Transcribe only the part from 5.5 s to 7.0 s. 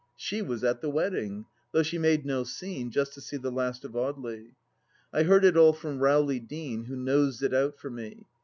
all from Rowley Deane, who